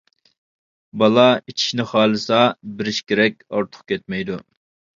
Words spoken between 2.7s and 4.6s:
بېرىش كېرەك، ئارتۇق كەتمەيدۇ.